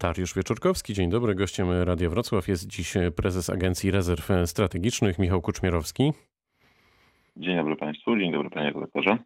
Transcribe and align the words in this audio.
Dariusz 0.00 0.34
Wieczorkowski, 0.34 0.94
dzień 0.94 1.10
dobry. 1.10 1.34
Gościem 1.34 1.70
Radia 1.82 2.10
Wrocław 2.10 2.48
jest 2.48 2.66
dziś 2.66 2.94
prezes 3.16 3.50
Agencji 3.50 3.90
Rezerw 3.90 4.28
Strategicznych 4.46 5.18
Michał 5.18 5.42
Kuczmierowski. 5.42 6.12
Dzień 7.36 7.56
dobry 7.56 7.76
Państwu, 7.76 8.16
dzień 8.16 8.32
dobry 8.32 8.50
Panie 8.50 8.70
redaktorze. 8.70 9.18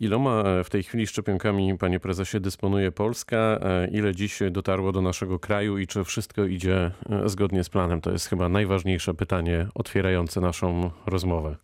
Iloma 0.00 0.44
w 0.64 0.70
tej 0.70 0.82
chwili 0.82 1.06
szczepionkami, 1.06 1.78
panie 1.78 2.00
prezesie, 2.00 2.40
dysponuje 2.40 2.92
Polska? 2.92 3.60
Ile 3.92 4.14
dziś 4.14 4.38
dotarło 4.50 4.92
do 4.92 5.02
naszego 5.02 5.38
kraju 5.38 5.78
i 5.78 5.86
czy 5.86 6.04
wszystko 6.04 6.44
idzie 6.44 6.90
zgodnie 7.24 7.64
z 7.64 7.68
planem? 7.68 8.00
To 8.00 8.10
jest 8.10 8.26
chyba 8.26 8.48
najważniejsze 8.48 9.14
pytanie 9.14 9.66
otwierające 9.74 10.40
naszą 10.40 10.90
rozmowę. 11.06 11.56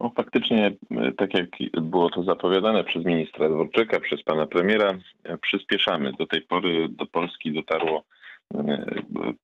No, 0.00 0.12
faktycznie, 0.16 0.72
tak 1.16 1.34
jak 1.34 1.48
było 1.82 2.10
to 2.10 2.22
zapowiadane 2.22 2.84
przez 2.84 3.04
ministra 3.04 3.48
Dworczyka, 3.48 4.00
przez 4.00 4.22
pana 4.22 4.46
premiera, 4.46 4.98
przyspieszamy. 5.42 6.12
Do 6.12 6.26
tej 6.26 6.42
pory 6.42 6.88
do 6.88 7.06
Polski 7.06 7.52
dotarło 7.52 8.04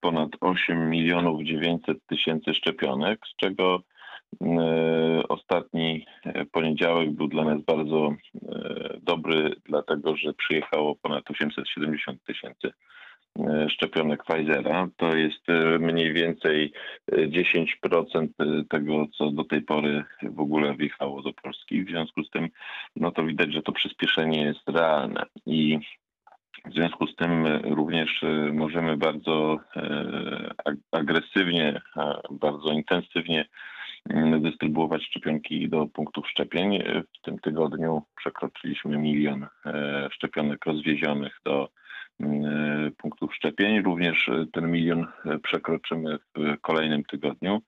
ponad 0.01 0.31
8 0.41 0.91
milionów 0.91 1.43
900 1.43 2.07
tysięcy 2.07 2.55
szczepionek, 2.55 3.21
z 3.27 3.37
czego 3.37 3.83
ostatni 5.29 6.07
poniedziałek 6.53 7.11
był 7.11 7.29
dla 7.29 7.45
nas 7.45 7.63
bardzo 7.63 8.15
dobry, 9.03 9.55
dlatego 9.65 10.17
że 10.17 10.33
przyjechało 10.35 10.97
ponad 11.03 11.31
870 11.31 12.25
tysięcy 12.25 12.71
szczepionek 13.69 14.25
Pfizera. 14.25 14.89
To 14.97 15.17
jest 15.17 15.47
mniej 15.81 16.13
więcej 16.13 16.73
10% 17.11 18.29
tego, 18.69 19.07
co 19.19 19.31
do 19.31 19.45
tej 19.45 19.63
pory 19.63 20.05
w 20.23 20.41
ogóle 20.41 20.77
wjechało 20.77 21.23
do 21.23 21.33
Polski. 21.33 21.85
W 21.85 21.89
związku 21.89 22.25
z 22.25 22.31
tym, 22.31 22.49
no 22.97 23.11
to 23.11 23.25
widać, 23.25 23.53
że 23.53 23.63
to 23.63 23.73
przyspieszenie 23.73 24.43
jest 24.43 24.69
realne 24.69 25.27
i 25.47 25.79
w 26.65 26.73
związku 26.73 27.07
z 27.07 27.17
tym 27.17 27.47
również 27.65 28.25
możemy 28.53 28.97
bardzo 28.97 29.59
agresywnie, 30.93 31.81
bardzo 32.31 32.73
intensywnie 32.73 33.45
dystrybuować 34.41 35.05
szczepionki 35.05 35.69
do 35.69 35.87
punktów 35.87 36.29
szczepień. 36.29 36.83
W 37.19 37.23
tym 37.23 37.39
tygodniu 37.39 38.03
przekroczyliśmy 38.17 38.99
milion 38.99 39.47
szczepionek 40.11 40.67
rozwiezionych 40.67 41.41
do 41.45 41.69
punktów 42.99 43.35
szczepień. 43.35 43.83
Również 43.83 44.31
ten 44.53 44.71
milion 44.71 45.07
przekroczymy 45.43 46.19
w 46.19 46.61
kolejnym 46.61 47.05
tygodniu. 47.05 47.63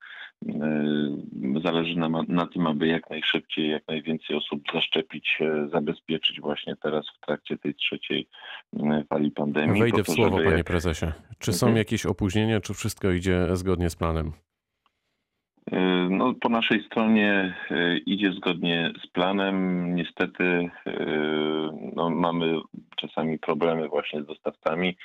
Zależy 1.64 1.98
nam 1.98 2.16
na 2.28 2.46
tym, 2.46 2.66
aby 2.66 2.86
jak 2.86 3.10
najszybciej, 3.10 3.70
jak 3.70 3.88
najwięcej 3.88 4.36
osób 4.36 4.62
zaszczepić, 4.74 5.38
zabezpieczyć 5.72 6.40
właśnie 6.40 6.76
teraz 6.82 7.06
w 7.16 7.26
trakcie 7.26 7.58
tej 7.58 7.74
trzeciej 7.74 8.28
fali 9.08 9.30
pandemii. 9.30 9.80
Wejdę 9.80 10.04
w 10.04 10.08
słowo, 10.08 10.38
żeby... 10.38 10.50
panie 10.50 10.64
prezesie. 10.64 11.06
Czy 11.38 11.52
są 11.52 11.66
mhm. 11.66 11.78
jakieś 11.78 12.06
opóźnienia, 12.06 12.60
czy 12.60 12.74
wszystko 12.74 13.10
idzie 13.10 13.46
zgodnie 13.52 13.90
z 13.90 13.96
planem? 13.96 14.32
No, 16.10 16.34
po 16.40 16.48
naszej 16.48 16.84
stronie 16.84 17.54
idzie 18.06 18.32
zgodnie 18.32 18.92
z 19.04 19.06
planem. 19.06 19.86
Niestety 19.94 20.70
no, 21.96 22.10
mamy 22.10 22.60
czasami 22.96 23.38
problemy 23.38 23.88
właśnie 23.88 24.22
z 24.22 24.26
dostawcami. 24.26 24.96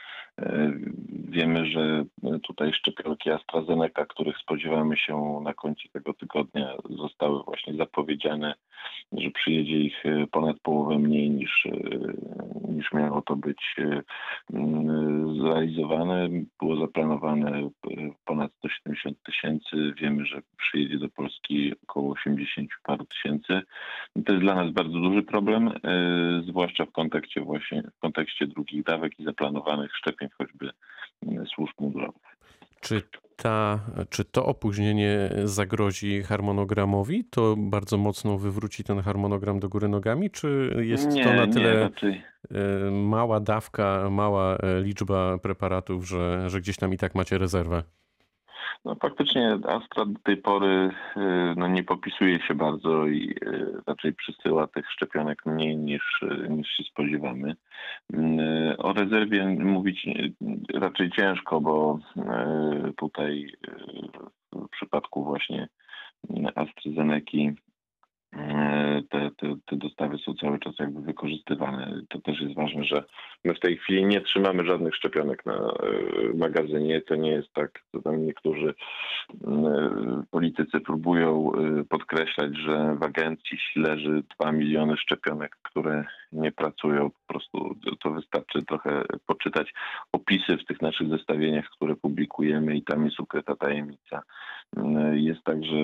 Wiemy, 1.30 1.66
że 1.66 2.04
tutaj 2.44 2.74
szczepionki 2.74 3.32
AstraZeneca, 3.32 4.06
których 4.06 4.38
spodziewamy 4.38 4.98
się 4.98 5.42
na 5.44 5.54
końcu 5.54 5.90
tego 5.90 6.14
tygodnia, 6.14 6.74
zostały 6.90 7.44
właśnie 7.44 7.74
zapowiedziane, 7.74 8.54
że 9.12 9.32
przyjedzie 9.32 9.78
ich 9.78 10.04
ponad 10.32 10.60
połowę 10.60 11.00
mniej 11.00 11.30
niż, 11.30 11.68
niż 12.70 12.94
miało 12.94 13.22
to 13.22 13.36
być 13.36 13.76
zrealizowane. 15.42 16.30
Było 16.60 16.76
zaplanowane 16.76 17.70
ponad 18.26 18.52
170 18.58 19.24
tysięcy. 19.24 19.94
Wiemy, 20.02 20.26
że 20.26 20.42
przyjedzie 20.58 20.98
do 20.98 21.10
Polski 21.10 21.74
około 21.84 22.12
80 22.12 22.70
paru 22.84 23.06
tysięcy. 23.06 23.62
To 24.26 24.34
jest 24.34 24.44
dla 24.44 24.56
nas 24.56 24.74
bardzo 24.74 25.00
duży 25.00 25.24
problem, 25.24 25.72
zwłaszcza 26.50 26.86
w 26.86 26.92
kontekście 26.92 27.42
właśnie 27.42 27.84
w 27.98 28.00
kontekście 28.00 28.48
drugich 28.48 28.84
dawek 28.84 29.20
i 29.20 29.24
zaplanowanych 29.24 29.96
szczepień 29.96 30.30
choćby 30.38 30.70
służb 31.56 31.74
mundurowych. 31.80 32.38
Czy, 32.82 33.02
ta, 33.44 33.80
czy 34.10 34.26
to 34.26 34.46
opóźnienie 34.46 35.30
zagrozi 35.44 36.24
harmonogramowi? 36.24 37.26
To 37.26 37.56
bardzo 37.58 37.98
mocno 37.98 38.38
wywróci 38.38 38.84
ten 38.84 39.00
harmonogram 39.00 39.60
do 39.60 39.70
góry 39.70 39.88
nogami? 39.88 40.32
Czy 40.32 40.76
jest 40.86 41.12
nie, 41.12 41.24
to 41.24 41.34
na 41.34 41.48
tyle 41.48 41.74
nie, 41.74 41.80
raczej. 41.80 42.24
mała 42.92 43.40
dawka, 43.40 44.10
mała 44.10 44.58
liczba 44.82 45.38
preparatów, 45.38 46.08
że, 46.08 46.50
że 46.50 46.62
gdzieś 46.62 46.78
tam 46.78 46.94
i 46.94 46.98
tak 46.98 47.16
macie 47.16 47.38
rezerwę? 47.38 47.84
No 48.86 48.96
faktycznie 48.96 49.58
Astra 49.68 50.06
do 50.06 50.20
tej 50.24 50.38
pory 50.38 50.90
y, 51.18 51.20
no, 51.58 51.68
nie 51.68 51.84
popisuje 51.84 52.40
się 52.40 52.56
bardzo 52.56 53.08
i 53.08 53.36
y, 53.44 53.82
raczej 53.88 54.14
przysyła 54.14 54.68
tych 54.68 54.92
szczepionek 54.92 55.46
mniej 55.46 55.78
niż, 55.78 56.22
y, 56.22 56.50
niż 56.50 56.68
się 56.70 56.84
spodziewamy. 56.84 57.56
O 58.78 58.94
rezerwie 58.94 59.46
mówić 59.46 60.08
raczej 60.74 61.12
ciężko, 61.12 61.62
bo 61.62 62.00
tutaj 62.98 63.54
w 64.54 64.70
przypadku 64.70 65.24
właśnie 65.24 65.68
AstraZeneca 66.56 67.38
te, 69.10 69.32
te, 69.38 69.56
te 69.66 69.76
dostawy 69.76 70.18
są 70.18 70.34
cały 70.34 70.60
czas 70.60 70.80
jakby 70.80 71.02
wykorzystywane. 71.02 72.02
To 72.10 72.22
też 72.22 72.42
jest 72.42 72.56
ważne, 72.56 72.84
że 72.84 73.04
my 73.44 73.54
w 73.54 73.60
tej 73.60 73.78
chwili 73.78 74.06
nie 74.06 74.22
trzymamy 74.22 74.66
żadnych 74.66 74.96
szczepionek 74.96 75.46
na 75.46 75.54
e, 75.54 75.74
magazynie. 76.34 77.02
To 77.02 77.16
nie 77.16 77.32
jest 77.32 77.54
tak, 77.54 77.84
co 77.92 78.02
tam 78.02 78.26
niektórzy 78.26 78.74
politycy 80.32 80.80
próbują 80.80 81.52
e, 81.54 81.84
podkreślać, 81.84 82.58
że 82.58 82.96
w 82.96 83.04
agencji 83.04 83.58
leży 83.76 84.24
2 84.40 84.52
miliony 84.52 84.98
szczepionek, 84.98 85.58
które 85.64 86.06
nie 86.32 86.52
pracują. 86.52 87.10
Po 87.10 87.34
prostu 87.34 87.76
to 88.00 88.12
wystarczy 88.12 88.66
trochę 88.66 89.04
poczytać 89.26 89.74
opisy 90.12 90.58
w 90.58 90.66
tych 90.66 90.82
naszych 90.82 91.10
zestawieniach, 91.10 91.66
które 91.66 91.96
publikujemy 91.96 92.76
i 92.76 92.84
tam 92.84 93.06
jest 93.06 93.20
ukryta 93.20 93.56
tajemnica. 93.56 94.22
Jest 95.14 95.44
także 95.44 95.76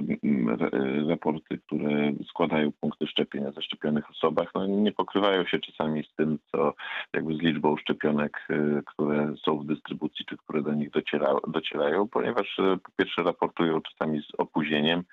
raporty, 1.10 1.58
które 1.58 2.12
składają 2.30 2.72
punkty 2.72 3.08
szczepienia 3.08 3.52
zaszczepionych 3.52 4.10
osobach, 4.10 4.52
no 4.56 4.68
nie 4.68 4.92
pokrywają 4.92 5.46
się 5.46 5.60
czasami 5.60 6.04
z 6.04 6.16
tym, 6.16 6.40
co 6.52 6.74
jakby 7.14 7.36
z 7.36 7.40
liczbą 7.40 7.78
szczepionek, 7.78 8.48
y, 8.50 8.82
które 8.86 9.34
są 9.46 9.60
w 9.60 9.66
dystrybucji, 9.66 10.26
czy 10.26 10.38
które 10.38 10.62
do 10.62 10.74
nich 10.74 10.92
dociera, 10.92 11.36
docierają, 11.48 12.08
ponieważ 12.08 12.60
y, 12.60 12.78
po 12.84 12.92
pierwsze 12.98 13.24
raportują 13.36 13.82
czasami 13.82 14.22
z 14.22 14.36
opóźnieniem, 14.38 15.04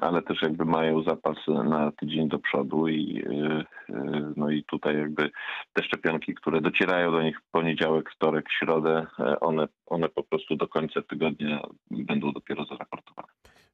ale 0.00 0.22
też 0.22 0.42
jakby 0.42 0.64
mają 0.64 1.02
zapas 1.02 1.36
na 1.64 1.92
tydzień 1.92 2.28
do 2.28 2.38
przodu 2.38 2.88
i 2.88 3.22
y, 3.26 3.64
no 4.36 4.50
i 4.50 4.64
tutaj 4.64 4.98
jakby 4.98 5.30
te 5.72 5.84
szczepionki, 5.84 6.34
które 6.34 6.60
docierają 6.60 7.12
do 7.12 7.22
nich 7.22 7.40
w 7.40 7.50
poniedziałek, 7.50 8.10
wtorek, 8.10 8.46
środę, 8.58 9.06
one, 9.40 9.68
one 9.86 10.08
po 10.08 10.22
prostu 10.22 10.56
do 10.56 10.68
końca 10.68 11.02
tygodnia 11.02 11.60
będą 11.90 12.32
dopiero 12.32 12.64
zaraportowane. 12.64 13.31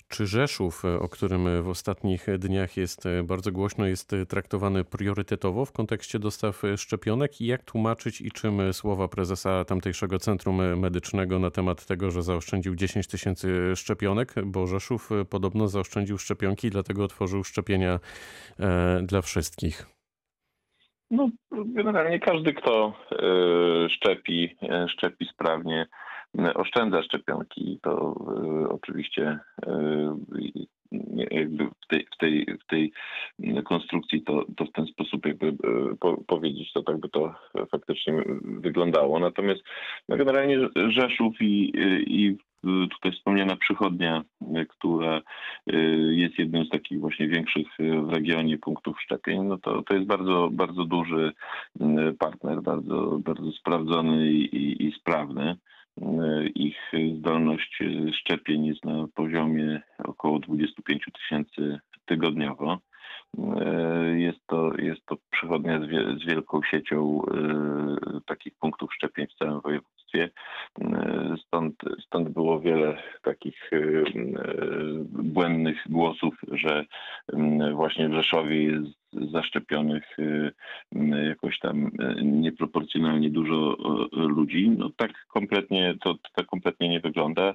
Czy 0.08 0.26
Rzeszów, 0.26 0.84
e, 0.84 0.98
o 0.98 1.08
którym 1.08 1.62
w 1.62 1.68
ostatnich 1.68 2.26
dniach 2.38 2.76
jest 2.76 3.06
e, 3.06 3.22
bardzo 3.22 3.52
głośno, 3.52 3.86
jest 3.86 4.12
e, 4.12 4.26
traktowany 4.26 4.84
priorytetowo 4.84 5.64
w 5.64 5.72
kontekście 5.72 6.18
dostaw 6.18 6.62
szczepionek? 6.76 7.40
I 7.40 7.46
jak 7.46 7.64
tłumaczyć 7.64 8.20
i 8.20 8.30
czym 8.30 8.72
słowa 8.72 9.08
prezesa 9.08 9.64
tamtejszego 9.64 10.18
centrum 10.18 10.78
medycznego 10.78 11.38
na 11.38 11.50
temat 11.50 11.86
tego, 11.86 12.10
że 12.10 12.22
zaoszczędził 12.22 12.74
10 12.74 13.06
tysięcy 13.06 13.76
szczepionek, 13.76 14.34
bo 14.44 14.66
Rzeszów 14.66 15.10
podobno 15.30 15.68
zaoszczędził 15.68 16.18
szczepionki, 16.18 16.70
dlatego 16.70 17.04
otworzył 17.04 17.44
szczepienia 17.44 17.98
dla 19.02 19.22
wszystkich? 19.22 19.86
No, 21.10 21.28
generalnie 21.52 22.20
każdy, 22.20 22.54
kto 22.54 22.92
szczepi, 23.88 24.56
szczepi 24.88 25.26
sprawnie, 25.34 25.86
oszczędza 26.54 27.02
szczepionki. 27.02 27.78
To 27.82 28.14
y, 28.64 28.68
oczywiście 28.68 29.38
y, 29.66 30.68
jakby 31.30 31.64
w 31.64 31.86
tej, 31.88 32.06
w 32.14 32.16
tej, 32.18 32.46
w 32.64 32.66
tej 32.66 32.92
konstrukcji 33.64 34.22
to, 34.22 34.44
to 34.56 34.64
w 34.64 34.72
ten 34.72 34.86
sposób 34.86 35.26
jakby 35.26 35.52
po, 36.00 36.16
powiedzieć, 36.26 36.72
to 36.72 36.82
tak 36.82 37.00
by 37.00 37.08
to 37.08 37.34
faktycznie 37.70 38.22
wyglądało. 38.42 39.18
Natomiast 39.20 39.60
no 40.08 40.16
generalnie 40.16 40.68
Rzeszów 40.88 41.34
i, 41.40 41.72
i 42.06 42.36
tutaj 42.62 43.12
wspomniana 43.12 43.56
przychodnia, 43.56 44.22
która 44.68 45.20
jest 46.10 46.38
jednym 46.38 46.64
z 46.64 46.68
takich 46.68 47.00
właśnie 47.00 47.28
większych 47.28 47.66
w 47.78 48.12
regionie 48.12 48.58
punktów 48.58 49.00
szczepień, 49.00 49.42
no 49.42 49.58
to, 49.58 49.82
to 49.82 49.94
jest 49.94 50.06
bardzo, 50.06 50.48
bardzo 50.52 50.84
duży 50.84 51.32
partner, 52.18 52.62
bardzo, 52.62 53.18
bardzo 53.24 53.52
sprawdzony 53.52 54.32
i, 54.32 54.56
i, 54.56 54.86
i 54.86 54.92
sprawny. 54.92 55.56
Ich 56.54 56.92
zdolność 57.18 57.78
szczepień 58.12 58.66
jest 58.66 58.84
na 58.84 59.06
poziomie 59.14 59.80
około 59.98 60.38
25 60.38 61.04
tysięcy 61.14 61.78
tygodniowo. 62.06 62.78
Jest 64.14 64.38
to, 64.46 64.72
jest 64.78 65.06
to 65.06 65.16
przychodnia 65.30 65.80
z, 65.80 65.86
wie, 65.86 66.16
z 66.20 66.26
wielką 66.26 66.60
siecią 66.62 67.22
y, 67.22 68.20
takich 68.26 68.54
punktów 68.54 68.94
szczepień 68.94 69.26
w 69.26 69.34
całym 69.34 69.60
województwie. 69.60 70.30
Stąd, 71.46 71.74
stąd 72.06 72.28
było 72.28 72.60
wiele 72.60 73.02
takich 73.22 73.70
błędnych 75.10 75.76
głosów, 75.88 76.34
że 76.52 76.84
właśnie 77.74 78.08
w 78.08 78.14
Rzeszowie 78.14 78.62
jest 78.62 78.97
zaszczepionych 79.32 80.16
jakoś 81.28 81.58
tam 81.58 81.90
nieproporcjonalnie 82.22 83.30
dużo 83.30 83.76
ludzi. 84.12 84.70
No 84.70 84.90
tak 84.96 85.26
kompletnie 85.28 85.94
to 86.00 86.14
tak 86.36 86.46
kompletnie 86.46 86.88
nie 86.88 87.00
wygląda. 87.00 87.54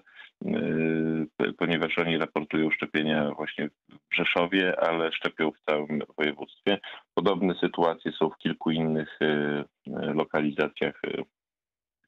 Ponieważ 1.58 1.98
oni 1.98 2.18
raportują 2.18 2.72
szczepienia 2.72 3.32
właśnie 3.32 3.70
w 3.90 4.16
Rzeszowie, 4.16 4.80
ale 4.80 5.12
szczepią 5.12 5.52
w 5.52 5.60
całym 5.66 6.02
województwie. 6.18 6.80
Podobne 7.14 7.56
sytuacje 7.56 8.12
są 8.12 8.30
w 8.30 8.38
kilku 8.38 8.72
innych 8.72 9.20
lokalizacjach 10.14 11.02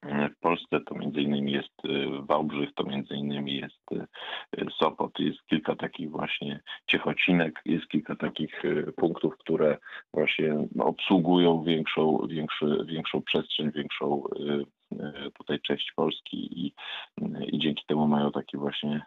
w 0.06 0.40
Polsce 0.40 0.80
to 0.81 0.96
między 0.96 1.22
innymi 1.22 1.52
jest 1.52 1.81
Wałbrzych, 2.19 2.69
to 2.75 2.84
między 2.84 3.16
innymi 3.16 3.56
jest 3.56 4.10
Sopot, 4.80 5.19
jest 5.19 5.46
kilka 5.46 5.75
takich 5.75 6.12
właśnie 6.12 6.60
Ciechocinek, 6.88 7.62
jest 7.66 7.88
kilka 7.88 8.16
takich 8.16 8.63
punktów, 8.96 9.38
które 9.38 9.78
właśnie 10.13 10.54
obsługują 10.80 11.63
większą, 11.63 12.28
większy, 12.30 12.78
większą 12.86 13.22
przestrzeń, 13.22 13.72
większą 13.72 14.24
tutaj 15.34 15.60
część 15.60 15.92
Polski 15.96 16.66
i, 16.66 16.74
i 17.52 17.60
dzięki 17.60 17.84
temu 17.88 18.07
mają 18.07 18.31
taki 18.31 18.57
właśnie 18.57 19.02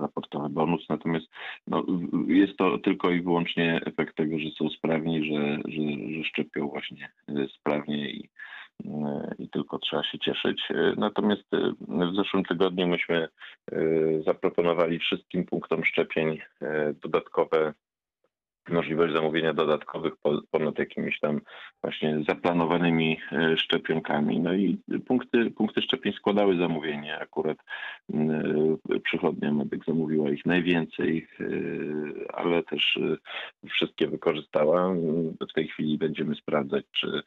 raportowy 0.00 0.48
bonus. 0.48 0.88
Natomiast 0.88 1.26
no, 1.66 1.84
jest 2.26 2.56
to 2.56 2.78
tylko 2.78 3.10
i 3.10 3.22
wyłącznie 3.22 3.80
efekt 3.86 4.16
tego, 4.16 4.38
że 4.38 4.50
są 4.50 4.70
sprawni, 4.70 5.24
że, 5.24 5.56
że, 5.64 6.14
że 6.16 6.24
szczepią 6.24 6.68
właśnie 6.68 7.08
sprawnie 7.58 8.10
i, 8.10 8.28
i 9.38 9.48
tylko 9.48 9.78
trzeba 9.78 10.02
się 10.04 10.18
cieszyć. 10.18 10.62
Natomiast 10.96 11.44
w 11.80 12.16
zeszłym 12.16 12.44
tygodniu 12.44 12.86
myśmy 12.86 13.28
zaproponowali 14.26 14.98
wszystkim 14.98 15.44
punktom 15.44 15.84
szczepień 15.84 16.38
dodatkowe 17.02 17.74
możliwość 18.68 19.14
zamówienia 19.14 19.54
dodatkowych 19.54 20.12
ponad 20.50 20.78
jakimiś 20.78 21.20
tam 21.20 21.40
właśnie 21.82 22.24
zaplanowanymi 22.28 23.18
e, 23.32 23.56
szczepionkami. 23.56 24.40
No 24.40 24.54
i 24.54 24.78
punkty, 25.06 25.50
punkty 25.50 25.82
szczepień 25.82 26.12
składały 26.12 26.56
zamówienie. 26.56 27.18
Akurat 27.18 27.58
e, 28.14 28.98
przychodnia 29.04 29.52
medyk 29.52 29.84
zamówiła 29.84 30.30
ich 30.30 30.46
najwięcej, 30.46 31.26
e, 31.40 31.44
ale 32.34 32.62
też 32.62 32.98
wszystkie 33.70 34.08
wykorzystała. 34.08 34.94
W 35.50 35.52
tej 35.54 35.68
chwili 35.68 35.98
będziemy 35.98 36.34
sprawdzać, 36.34 36.84
czy 36.92 37.22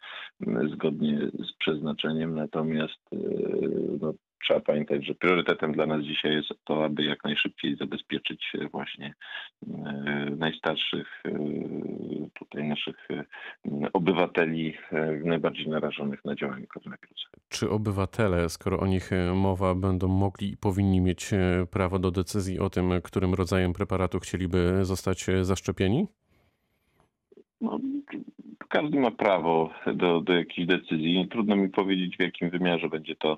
zgodnie 0.74 1.20
z 1.20 1.54
przeznaczeniem, 1.58 2.36
natomiast 2.36 3.00
no, 4.02 4.14
trzeba 4.44 4.60
pamiętać, 4.60 5.06
że 5.06 5.16
priorytetem 5.16 5.74
dla 5.74 5.86
nas 5.86 6.02
dzisiaj 6.02 6.34
jest 6.34 6.50
to, 6.64 6.86
aby 6.86 7.04
jak 7.04 7.24
najszybciej 7.24 7.76
zabezpieczyć 7.76 8.52
właśnie 8.72 9.14
e, 9.68 9.72
najstarszych 10.38 11.24
e, 11.26 11.32
tutaj 12.34 12.64
naszych 12.64 13.08
e, 13.12 13.26
obywateli 13.94 14.74
najbardziej 15.24 15.68
narażonych 15.68 16.26
na 16.26 16.36
działanie 16.36 16.68
koronawirusa. 16.68 17.30
Czy 17.50 17.70
obywatele, 17.70 18.50
skoro 18.50 18.80
o 18.80 18.88
nich 18.88 19.10
mowa, 19.36 19.76
będą 19.76 20.08
mogli 20.08 20.52
i 20.52 20.58
powinni 20.58 21.02
mieć 21.02 21.32
prawo 21.72 22.00
do 22.00 22.12
decyzji 22.12 22.60
o 22.60 22.70
tym, 22.70 22.90
którym 23.04 23.34
rodzajem 23.34 23.74
preparatu 23.74 24.20
chcieliby 24.20 24.86
zostać 24.86 25.26
zaszczepieni? 25.42 26.08
No, 27.62 27.80
każdy 28.70 29.00
ma 29.00 29.12
prawo 29.12 29.74
do, 29.94 30.22
do 30.22 30.34
jakiejś 30.34 30.68
decyzji. 30.68 31.28
Trudno 31.32 31.56
mi 31.56 31.70
powiedzieć, 31.70 32.18
w 32.18 32.22
jakim 32.22 32.50
wymiarze 32.50 32.90
będzie 32.90 33.16
to 33.16 33.38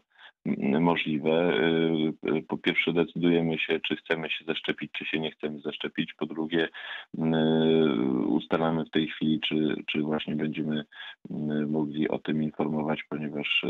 możliwe. 0.79 1.57
Y, 1.59 2.37
y, 2.37 2.41
po 2.47 2.57
pierwsze 2.57 2.93
decydujemy 2.93 3.59
się, 3.59 3.79
czy 3.79 3.95
chcemy 3.95 4.29
się 4.29 4.45
zaszczepić, 4.45 4.91
czy 4.91 5.05
się 5.05 5.19
nie 5.19 5.31
chcemy 5.31 5.59
zaszczepić. 5.59 6.13
Po 6.13 6.25
drugie 6.25 6.67
y, 6.67 7.21
ustalamy 8.27 8.85
w 8.85 8.89
tej 8.89 9.07
chwili, 9.07 9.39
czy, 9.39 9.75
czy 9.87 10.01
właśnie 10.01 10.35
będziemy 10.35 10.85
mogli 11.67 12.09
o 12.09 12.19
tym 12.19 12.43
informować, 12.43 13.03
ponieważ 13.09 13.65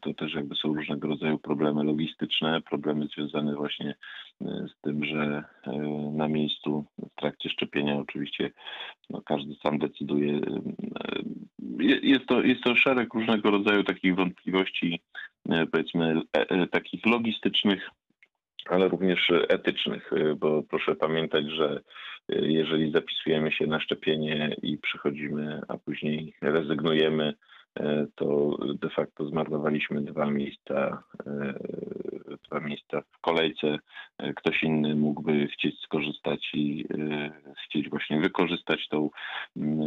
to 0.00 0.14
też 0.14 0.34
jakby 0.34 0.54
są 0.54 0.74
różnego 0.74 1.08
rodzaju 1.08 1.38
problemy 1.38 1.84
logistyczne, 1.84 2.60
problemy 2.60 3.06
związane 3.06 3.54
właśnie 3.54 3.94
z 4.40 4.80
tym, 4.80 5.04
że 5.04 5.44
na 6.12 6.28
miejscu 6.28 6.84
w 6.98 7.20
trakcie 7.20 7.48
szczepienia 7.48 7.96
oczywiście 7.96 8.50
no, 9.10 9.22
każdy 9.22 9.54
sam 9.54 9.78
decyduje. 9.78 10.40
Jest 12.02 12.26
to, 12.26 12.42
jest 12.42 12.62
to 12.62 12.74
szereg 12.74 13.14
różnego 13.14 13.50
rodzaju 13.50 13.84
takich 13.84 14.16
wątpliwości 14.16 15.00
E, 15.06 15.15
powiedzmy 15.72 16.20
e, 16.36 16.50
e, 16.50 16.66
takich 16.66 17.06
logistycznych, 17.06 17.90
ale 18.66 18.88
również 18.88 19.32
etycznych, 19.48 20.10
bo 20.36 20.62
proszę 20.62 20.94
pamiętać, 20.94 21.44
że 21.50 21.80
jeżeli 22.28 22.92
zapisujemy 22.92 23.52
się 23.52 23.66
na 23.66 23.80
szczepienie 23.80 24.56
i 24.62 24.78
przychodzimy, 24.78 25.60
a 25.68 25.78
później 25.78 26.34
rezygnujemy, 26.42 27.34
to 28.14 28.56
de 28.80 28.90
facto 28.90 29.26
zmarnowaliśmy 29.26 30.00
dwa 30.00 30.30
miejsca, 30.30 31.02
miejsca 32.60 33.00
w 33.00 33.20
kolejce. 33.20 33.78
Ktoś 34.36 34.62
inny 34.62 34.94
mógłby 34.94 35.46
chcieć 35.46 35.80
skorzystać 35.80 36.50
i 36.54 36.84
chcieć 37.64 37.88
właśnie 37.90 38.20
wykorzystać 38.20 38.88
tą, 38.88 39.10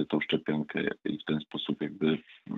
tą 0.10 0.20
szczepionkę 0.22 0.82
i 1.06 1.18
w 1.18 1.26
ten 1.26 1.40
sposób 1.40 1.82
jakby 1.82 2.18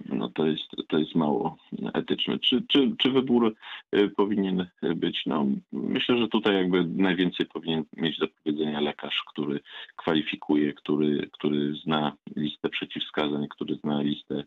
no 0.10 0.30
to 0.30 0.46
jest, 0.46 0.63
to 0.88 0.98
jest 0.98 1.16
mało 1.16 1.58
etyczne. 1.94 2.40
Czy, 2.40 2.63
czy, 2.68 2.92
czy 2.98 3.12
wybór 3.12 3.56
y, 3.96 4.10
powinien 4.10 4.68
być? 4.96 5.24
No, 5.25 5.46
myślę, 5.72 6.18
że 6.18 6.28
tutaj 6.28 6.56
jakby 6.56 6.84
najwięcej 6.84 7.46
powinien 7.46 7.84
mieć 7.98 8.18
do 8.18 8.28
powiedzenia 8.28 8.80
lekarz, 8.80 9.24
który 9.28 9.60
kwalifikuje, 9.96 10.74
który, 10.74 11.30
który 11.34 11.75
zna 11.84 12.16
listę 12.36 12.69
przeciwwskazań, 12.69 13.48
który 13.50 13.75
zna 13.75 14.02
listę 14.02 14.44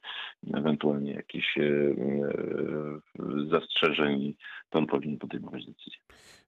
ewentualnie 0.65 1.13
jakichś 1.13 1.59
y, 1.59 1.61
y, 1.61 3.49
zastrzeżeń, 3.51 4.35
to 4.71 4.79
on 4.79 4.87
powinien 4.87 5.19
podejmować 5.19 5.67
decyzję. 5.67 5.99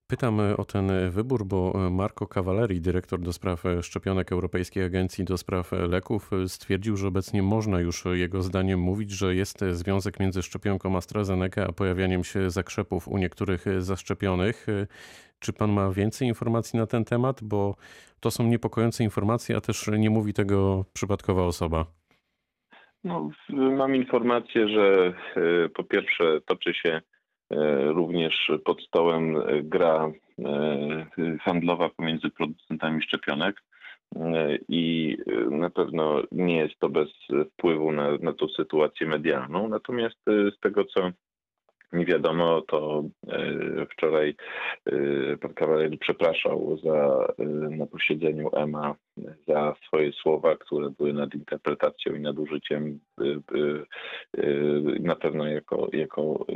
Pytam 0.06 0.40
o 0.56 0.64
ten 0.64 1.10
wybór, 1.10 1.46
bo 1.46 1.90
Marco 1.90 2.26
Cavalleri, 2.26 2.80
dyrektor 2.80 3.20
do 3.20 3.32
spraw 3.32 3.64
szczepionek 3.82 4.32
Europejskiej 4.32 4.84
Agencji 4.84 5.24
do 5.24 5.38
spraw 5.38 5.72
leków, 5.72 6.30
stwierdził, 6.46 6.96
że 6.96 7.08
obecnie 7.08 7.42
można 7.42 7.80
już 7.80 8.04
jego 8.12 8.42
zdaniem 8.42 8.80
mówić, 8.80 9.10
że 9.10 9.34
jest 9.34 9.64
związek 9.72 10.20
między 10.20 10.42
szczepionką 10.42 10.96
AstraZeneca 10.96 11.66
a 11.66 11.72
pojawianiem 11.72 12.24
się 12.24 12.50
zakrzepów 12.50 13.08
u 13.08 13.18
niektórych 13.18 13.64
zaszczepionych. 13.78 14.66
Czy 15.38 15.52
pan 15.52 15.72
ma 15.72 15.90
więcej 15.90 16.28
informacji 16.28 16.78
na 16.78 16.86
ten 16.86 17.04
temat? 17.04 17.42
Bo 17.42 17.76
to 18.20 18.30
są 18.30 18.44
niepokojące 18.44 19.04
informacje, 19.04 19.56
a 19.56 19.60
też 19.60 19.90
nie 19.98 20.10
mówi 20.10 20.32
tego 20.32 20.84
przypadkowa 20.92 21.42
osoba. 21.42 21.95
No, 23.06 23.30
mam 23.50 23.94
informację, 23.94 24.68
że 24.68 25.12
e, 25.36 25.68
po 25.68 25.84
pierwsze 25.84 26.40
toczy 26.46 26.74
się 26.74 27.00
E, 27.50 27.92
również 27.92 28.50
pod 28.64 28.82
stołem 28.82 29.36
gra 29.62 30.12
e, 30.38 31.38
handlowa 31.40 31.88
pomiędzy 31.88 32.30
producentami 32.30 33.02
szczepionek 33.02 33.62
i 34.68 35.16
na 35.50 35.70
pewno 35.70 36.22
nie 36.32 36.56
jest 36.56 36.78
to 36.78 36.88
bez 36.88 37.08
wpływu 37.52 37.92
na, 37.92 38.16
na 38.20 38.32
tą 38.32 38.48
sytuację 38.48 39.06
medialną. 39.06 39.68
Natomiast 39.68 40.18
z 40.26 40.60
tego, 40.60 40.84
co 40.84 41.10
nie 41.96 42.04
wiadomo, 42.04 42.62
to 42.62 43.04
e, 43.28 43.86
wczoraj 43.92 44.34
e, 44.86 44.92
pan 45.36 45.54
Kawaler 45.54 45.98
przepraszał 45.98 46.78
za, 46.84 47.26
e, 47.38 47.44
na 47.70 47.86
posiedzeniu 47.86 48.50
EMA 48.52 48.94
za 49.48 49.74
swoje 49.86 50.12
słowa, 50.12 50.56
które 50.56 50.90
były 50.90 51.12
nadinterpretacją 51.12 52.14
i 52.14 52.20
nadużyciem. 52.20 52.98
Na 55.00 55.16
pewno 55.16 55.46
jako, 55.46 55.88
jako 55.92 56.46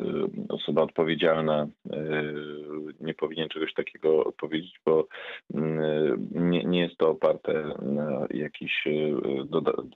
osoba 0.49 0.83
odpowiedzialna 0.83 1.67
nie 3.01 3.15
powinien 3.15 3.49
czegoś 3.49 3.75
takiego 3.75 4.33
powiedzieć, 4.41 4.81
bo 4.87 5.07
nie, 6.31 6.65
nie 6.65 6.81
jest 6.81 6.97
to 6.97 7.09
oparte 7.09 7.75
na 7.83 8.27
jakichś 8.31 8.85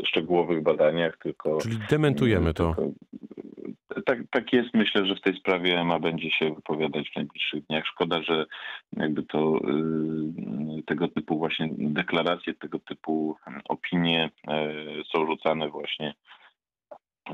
szczegółowych 0.05 0.63
badaniach, 0.63 1.19
tylko. 1.19 1.59
Czyli 1.59 1.77
dementujemy 1.91 2.55
to. 2.55 2.75
Tylko, 2.75 2.93
tak, 4.07 4.19
tak 4.31 4.53
jest. 4.53 4.75
Myślę, 4.75 5.07
że 5.07 5.15
w 5.15 5.21
tej 5.21 5.37
sprawie 5.37 5.81
EMA 5.81 5.99
będzie 5.99 6.31
się 6.31 6.55
wypowiadać 6.55 7.11
w 7.11 7.17
najbliższych 7.17 7.67
dniach. 7.67 7.87
Szkoda, 7.87 8.23
że 8.23 8.47
jakby 8.97 9.23
to 9.23 9.59
y, 10.79 10.83
tego 10.87 11.09
typu 11.09 11.39
właśnie 11.39 11.69
deklaracje, 11.79 12.55
tego 12.55 12.79
typu 12.79 13.37
opinie 13.69 14.31
y, 14.49 15.05
są 15.13 15.27
rzucane 15.27 15.69
właśnie 15.69 16.15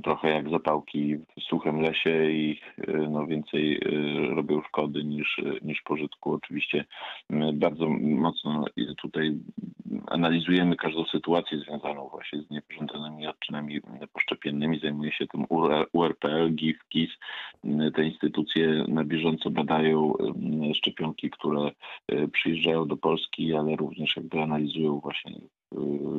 trochę 0.05 0.29
jak 0.29 0.51
zapałki 0.51 1.17
w 1.17 1.43
suchym 1.43 1.81
lesie 1.81 2.31
i 2.31 2.61
y, 2.79 3.09
no, 3.11 3.27
więcej 3.27 3.81
robią 4.35 4.63
szkody 4.63 5.05
niż, 5.05 5.41
niż 5.63 5.83
pożytku. 5.83 6.33
Oczywiście 6.33 6.85
bardzo 7.53 7.89
mocno 8.01 8.65
tutaj 8.99 9.39
analizujemy 10.11 10.77
każdą 10.77 11.05
sytuację 11.05 11.59
związaną 11.59 12.09
właśnie 12.09 12.43
z 12.43 12.51
niepożądanymi 12.51 13.27
odczynami 13.27 13.81
poszczepiennymi. 14.13 14.81
Zajmuje 14.81 15.13
się 15.13 15.27
tym 15.27 15.45
URPL, 15.93 16.55
GIF, 16.55 16.79
KIS. 16.89 17.11
Te 17.95 18.05
instytucje 18.05 18.85
na 18.89 19.05
bieżąco 19.05 19.51
badają 19.51 20.13
szczepionki, 20.75 21.31
które 21.31 21.71
przyjeżdżają 22.33 22.89
do 22.89 22.97
Polski, 22.97 23.55
ale 23.55 23.77
również 23.77 24.17
jakby 24.17 24.43
analizują 24.43 25.01
właśnie 25.01 25.33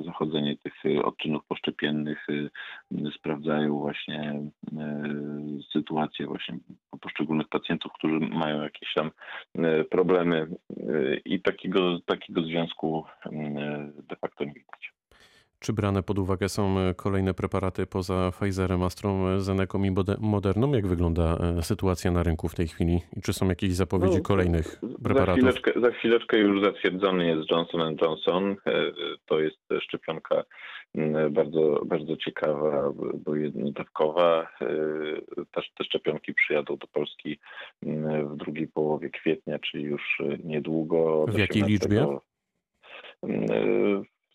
zachodzenie 0.05 0.57
tych 0.57 0.73
odczynów 1.03 1.45
poszczepiennych, 1.45 2.27
sprawdzają 3.15 3.77
właśnie 3.77 4.41
sytuację 5.71 6.27
właśnie 6.27 6.57
poszczególnych 7.01 7.47
pacjentów, 7.47 7.91
którzy 7.93 8.19
mają 8.19 8.63
jakieś 8.63 8.93
tam 8.93 9.11
problemy 9.89 10.47
i 11.25 11.41
takiego, 11.41 11.99
takiego 12.05 12.41
związku 12.41 13.05
de 14.09 14.15
facto 14.15 14.43
nie 14.43 14.53
widać. 14.53 14.91
Czy 15.63 15.73
brane 15.73 16.03
pod 16.03 16.19
uwagę 16.19 16.49
są 16.49 16.75
kolejne 16.95 17.33
preparaty 17.33 17.85
poza 17.85 18.31
Pfizerem, 18.31 18.83
AstraZeneką 18.83 19.83
i 19.83 19.91
Moderną? 20.19 20.73
Jak 20.73 20.87
wygląda 20.87 21.37
e, 21.57 21.63
sytuacja 21.63 22.11
na 22.11 22.23
rynku 22.23 22.47
w 22.49 22.55
tej 22.55 22.67
chwili? 22.67 22.99
I 23.17 23.21
czy 23.21 23.33
są 23.33 23.49
jakieś 23.49 23.73
zapowiedzi 23.73 24.17
no, 24.17 24.23
kolejnych 24.23 24.81
preparatów? 25.03 25.43
Za 25.43 25.51
chwileczkę, 25.51 25.81
za 25.81 25.91
chwileczkę 25.91 26.37
już 26.37 26.63
zatwierdzony 26.63 27.27
jest 27.27 27.51
Johnson 27.51 27.95
Johnson. 28.01 28.55
E, 28.65 28.71
to 29.25 29.39
jest 29.39 29.59
szczepionka 29.81 30.43
bardzo, 31.31 31.81
bardzo 31.85 32.17
ciekawa, 32.17 32.93
bo 33.25 33.35
jednodawkowa. 33.35 34.47
E, 34.61 35.45
też 35.51 35.71
te 35.77 35.83
szczepionki 35.83 36.33
przyjadą 36.33 36.77
do 36.77 36.87
Polski 36.87 37.39
w 38.23 38.35
drugiej 38.35 38.67
połowie 38.67 39.09
kwietnia, 39.09 39.59
czyli 39.59 39.83
już 39.83 40.21
niedługo. 40.43 41.25
W 41.27 41.37
jakiej 41.37 41.63
liczbie? 41.63 42.07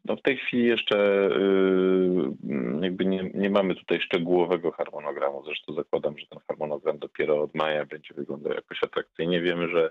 No 0.07 0.17
w 0.17 0.23
tej 0.23 0.37
chwili 0.37 0.65
jeszcze 0.65 1.29
y, 1.29 2.81
jakby 2.81 3.05
nie, 3.07 3.31
nie 3.35 3.51
mamy 3.51 3.75
tutaj 3.75 4.01
szczegółowego 4.01 4.71
harmonogramu. 4.71 5.43
Zresztą 5.45 5.75
zakładam, 5.75 6.19
że 6.19 6.27
ten 6.27 6.39
harmonogram 6.49 6.99
dopiero 6.99 7.43
od 7.43 7.55
maja 7.55 7.87
będzie 7.87 8.15
wyglądał 8.15 8.53
jakoś 8.53 8.83
atrakcyjnie. 8.83 9.41
Wiemy, 9.41 9.69
że 9.69 9.91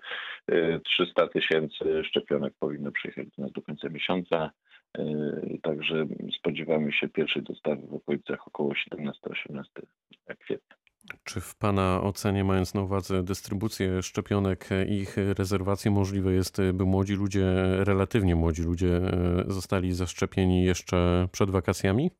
300 0.84 1.24
y, 1.24 1.29
tysięcy 1.29 2.03
szczepionek 2.03 2.53
powinno 2.60 2.91
przyjechać 2.91 3.27
do 3.38 3.43
nas 3.43 3.51
do 3.51 3.62
końca 3.62 3.89
miesiąca. 3.89 4.51
Y, 5.00 5.60
także 5.64 6.06
spodziewamy 6.40 6.94
się 6.94 7.10
pierwszej 7.10 7.44
dostawy 7.44 7.88
w 7.88 7.94
okolicach 7.94 8.48
około 8.48 8.74
17-18 8.74 9.64
kwietnia. 10.40 10.75
Czy 11.24 11.42
w 11.42 11.56
Pana 11.56 12.02
ocenie, 12.04 12.44
mając 12.44 12.74
na 12.74 12.82
uwadze 12.82 13.24
dystrybucję 13.24 14.02
szczepionek 14.02 14.70
i 14.90 14.94
ich 14.94 15.18
rezerwację, 15.38 15.92
możliwe 15.92 16.34
jest, 16.34 16.62
by 16.74 16.86
młodzi 16.86 17.14
ludzie, 17.14 17.46
relatywnie 17.84 18.36
młodzi 18.36 18.64
ludzie, 18.64 18.98
e, 18.98 19.44
zostali 19.48 19.94
zaszczepieni 19.94 20.64
jeszcze 20.64 21.28
przed 21.32 21.50
wakacjami? 21.50 22.12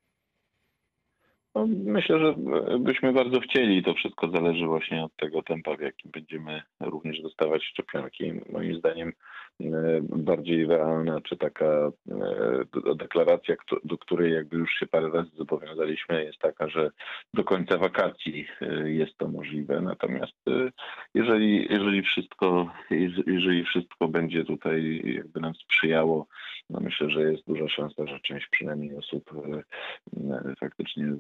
No, 1.56 1.68
myślę, 1.68 2.20
że 2.20 2.36
byśmy 2.80 3.14
bardzo 3.14 3.40
chcieli. 3.40 3.84
To 3.84 3.94
wszystko 3.94 4.30
zależy 4.30 4.66
właśnie 4.66 5.04
od 5.04 5.16
tego 5.16 5.44
tempa, 5.44 5.78
w 5.78 5.82
jakim 5.82 6.12
będziemy 6.12 6.62
również 6.80 7.22
dostawać 7.22 7.64
szczepionki. 7.64 8.34
Moim 8.52 8.76
zdaniem 8.76 9.14
e, 9.62 9.66
bardziej 10.02 10.68
realna, 10.68 11.22
czy 11.22 11.38
taka 11.38 11.66
e, 11.66 12.96
deklaracja, 12.96 13.56
do 13.84 13.98
której 13.98 14.34
jakby 14.34 14.58
już 14.58 14.72
się 14.72 14.88
parę 14.88 15.10
razy 15.10 15.30
zobowiązaliśmy, 15.38 16.24
jest 16.24 16.40
taka, 16.40 16.70
że 16.70 16.92
do 17.34 17.44
końca 17.44 17.78
wakacji 17.78 18.48
e, 18.62 18.92
jest 18.92 19.18
to 19.18 19.28
możliwe. 19.28 19.82
Natomiast 19.82 20.36
jeżeli, 21.14 21.68
jeżeli 21.70 22.02
wszystko, 22.02 22.72
jeżeli 23.28 23.64
wszystko 23.64 24.08
będzie 24.08 24.46
tutaj 24.46 25.02
jakby 25.06 25.40
nam 25.42 25.56
sprzyjało, 25.56 26.28
no 26.70 26.80
myślę, 26.80 27.10
że 27.10 27.32
jest 27.32 27.48
duża 27.48 27.70
szansa, 27.70 28.08
że 28.08 28.20
część 28.20 28.48
przynajmniej 28.48 28.96
osób 28.96 29.32
faktycznie 30.60 31.16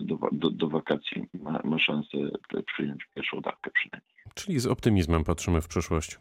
do, 0.00 0.18
do, 0.32 0.50
do 0.50 0.68
wakacji 0.68 1.26
ma, 1.34 1.60
ma 1.64 1.78
szansę 1.78 2.18
przyjąć 2.66 3.04
pierwszą 3.14 3.40
dawkę 3.40 3.70
przynajmniej. 3.70 4.12
Czyli 4.34 4.60
z 4.60 4.66
optymizmem 4.66 5.24
patrzymy 5.24 5.60
w 5.60 5.68
przyszłość. 5.68 6.18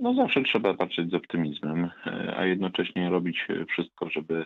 No 0.00 0.14
zawsze 0.14 0.42
trzeba 0.42 0.74
patrzeć 0.74 1.10
z 1.10 1.14
optymizmem, 1.14 1.90
a 2.36 2.44
jednocześnie 2.44 3.10
robić 3.10 3.46
wszystko, 3.68 4.10
żeby 4.10 4.44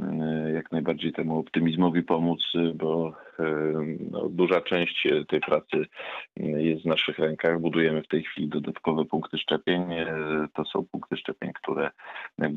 e, 0.00 0.52
jak 0.52 0.72
najbardziej 0.72 1.12
temu 1.12 1.38
optymizmowi 1.38 2.02
pomóc, 2.02 2.40
bo 2.74 3.14
e, 3.38 3.44
no, 4.10 4.28
duża 4.28 4.60
część 4.60 5.08
tej 5.28 5.40
pracy 5.40 5.86
jest 6.36 6.82
w 6.82 6.86
naszych 6.86 7.18
rękach. 7.18 7.60
Budujemy 7.60 8.02
w 8.02 8.08
tej 8.08 8.22
chwili 8.22 8.48
dodatkowe 8.48 9.04
punkty 9.04 9.38
szczepień. 9.38 9.92
E, 9.92 10.06
to 10.54 10.64
są 10.64 10.86
punkty 10.92 11.16
szczepień, 11.16 11.52
które 11.52 11.90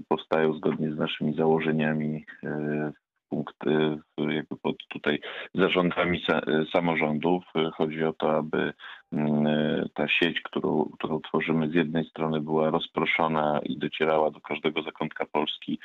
powstają 0.07 0.53
zgodnie 0.53 0.91
z 0.91 0.97
naszymi 0.97 1.33
założeniami 1.35 2.25
punkt 3.31 3.55
jakby 4.29 4.57
pod 4.57 4.75
tutaj 4.89 5.19
zarządami 5.55 6.21
samorządów. 6.73 7.43
Chodzi 7.73 8.03
o 8.03 8.13
to, 8.13 8.37
aby 8.37 8.73
mm, 9.11 9.89
ta 9.93 10.07
sieć, 10.07 10.41
którą, 10.41 10.89
którą 10.97 11.21
tworzymy 11.21 11.69
z 11.69 11.73
jednej 11.73 12.05
strony 12.05 12.41
była 12.41 12.69
rozproszona 12.69 13.59
i 13.63 13.77
docierała 13.77 14.31
do 14.31 14.39
każdego 14.39 14.81
zakątka 14.83 15.25
Polski 15.25 15.79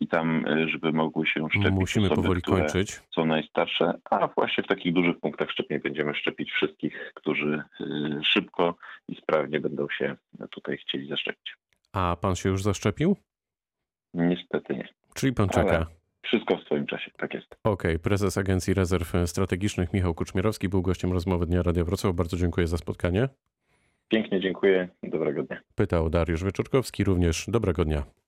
i 0.00 0.08
tam, 0.08 0.44
żeby 0.66 0.92
mogły 0.92 1.26
się 1.26 1.48
szczepić 1.50 1.70
Musimy 1.70 2.06
osoby, 2.06 2.22
powoli 2.22 2.42
kończyć. 2.42 3.00
są 3.14 3.26
najstarsze, 3.26 3.92
a 4.10 4.28
właśnie 4.28 4.64
w 4.64 4.66
takich 4.66 4.92
dużych 4.92 5.20
punktach 5.20 5.50
szczepień 5.50 5.80
będziemy 5.80 6.14
szczepić 6.14 6.52
wszystkich, 6.52 7.12
którzy 7.14 7.62
y, 7.80 7.86
szybko 8.24 8.74
i 9.08 9.16
sprawnie 9.16 9.60
będą 9.60 9.86
się 9.98 10.16
tutaj 10.50 10.76
chcieli 10.76 11.08
zaszczepić. 11.08 11.54
A 11.92 12.16
pan 12.20 12.36
się 12.36 12.48
już 12.48 12.62
zaszczepił? 12.62 13.16
Niestety 14.14 14.74
nie. 14.74 14.88
Czyli 15.14 15.32
pan 15.32 15.48
czeka. 15.48 15.76
Ale 15.76 15.99
wszystko 16.22 16.56
w 16.56 16.64
swoim 16.64 16.86
czasie, 16.86 17.10
tak 17.18 17.34
jest. 17.34 17.56
Okej, 17.64 17.90
okay. 17.90 17.98
prezes 17.98 18.38
Agencji 18.38 18.74
Rezerw 18.74 19.12
Strategicznych 19.26 19.92
Michał 19.92 20.14
Kuczmierowski 20.14 20.68
był 20.68 20.82
gościem 20.82 21.12
rozmowy 21.12 21.46
Dnia 21.46 21.62
Radia 21.62 21.84
Wrocław. 21.84 22.14
Bardzo 22.14 22.36
dziękuję 22.36 22.66
za 22.66 22.76
spotkanie. 22.76 23.28
Pięknie 24.08 24.40
dziękuję. 24.40 24.88
Dobrego 25.02 25.42
dnia. 25.42 25.60
Pytał 25.74 26.10
Dariusz 26.10 26.44
Wyczorkowski, 26.44 27.04
również 27.04 27.44
dobrego 27.48 27.84
dnia. 27.84 28.19